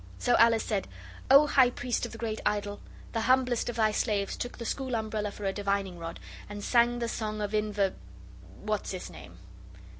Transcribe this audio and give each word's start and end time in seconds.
So 0.17 0.35
Alice 0.39 0.63
said, 0.63 0.87
'O 1.29 1.45
high 1.45 1.69
priest 1.69 2.07
of 2.07 2.11
the 2.11 2.17
great 2.17 2.41
idol, 2.43 2.79
the 3.13 3.21
humblest 3.21 3.69
of 3.69 3.75
thy 3.75 3.91
slaves 3.91 4.35
took 4.35 4.57
the 4.57 4.65
school 4.65 4.95
umbrella 4.95 5.29
for 5.29 5.45
a 5.45 5.53
divining 5.53 5.99
rod, 5.99 6.19
and 6.49 6.63
sang 6.63 6.97
the 6.97 7.07
song 7.07 7.39
of 7.39 7.51
inver 7.51 7.93
what's 8.63 8.95
it's 8.95 9.11
name? 9.11 9.37